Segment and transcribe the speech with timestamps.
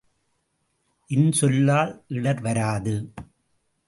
[1.09, 2.95] இன்சொல்லால் இடர் வராது.